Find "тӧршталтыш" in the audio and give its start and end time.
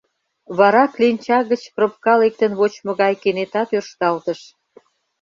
3.69-4.41